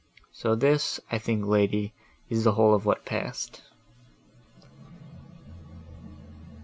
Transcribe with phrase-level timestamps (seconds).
[0.31, 1.93] So this, I think, lady,
[2.27, 3.61] is the whole of what passed."